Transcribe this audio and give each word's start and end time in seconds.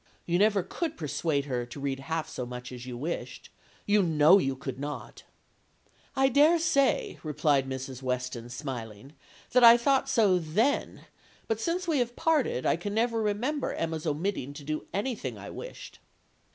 You 0.25 0.39
never 0.39 0.63
could 0.63 0.97
persuade 0.97 1.45
her 1.45 1.63
to 1.67 1.79
read 1.79 1.99
half 1.99 2.27
so 2.27 2.43
much 2.47 2.71
as 2.71 2.87
you 2.87 2.97
wished. 2.97 3.51
You 3.85 4.01
know 4.01 4.39
you 4.39 4.55
could 4.55 4.79
not.' 4.79 5.21
"'I 6.15 6.29
dare 6.29 6.57
say,' 6.57 7.19
replied 7.21 7.69
Mrs. 7.69 8.01
Weston, 8.01 8.49
smiling, 8.49 9.13
'that 9.51 9.63
I 9.63 9.77
thought 9.77 10.09
so 10.09 10.39
then; 10.39 11.05
but 11.47 11.59
since 11.59 11.87
we 11.87 11.99
have 11.99 12.15
parted, 12.15 12.65
I 12.65 12.77
can 12.77 12.95
never 12.95 13.21
remember 13.21 13.75
Emma's 13.75 14.07
omitting 14.07 14.53
to 14.53 14.63
do 14.63 14.87
anything 14.91 15.37
I 15.37 15.51
wished.' 15.51 15.99